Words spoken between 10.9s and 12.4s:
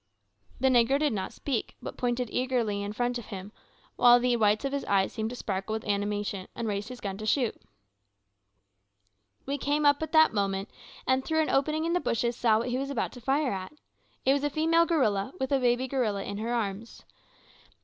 and through an opening in the bushes